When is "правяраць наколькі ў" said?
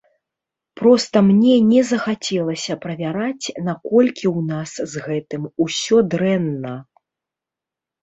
2.87-4.39